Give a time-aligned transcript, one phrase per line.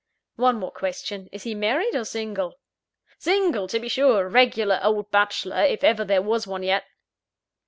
[0.37, 2.57] "One more question: is he married or single?"
[3.19, 6.85] "Single, to be sure a regular old bachelor, if ever there was one yet."